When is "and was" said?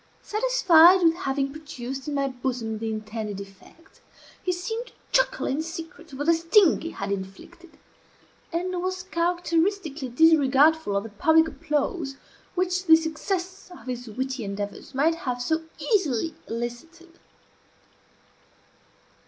8.51-9.03